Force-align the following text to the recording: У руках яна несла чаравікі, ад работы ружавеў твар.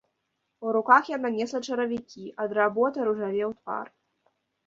У 0.67 0.71
руках 0.75 1.09
яна 1.17 1.29
несла 1.33 1.59
чаравікі, 1.67 2.25
ад 2.45 2.57
работы 2.59 2.97
ружавеў 3.09 3.49
твар. 3.59 3.85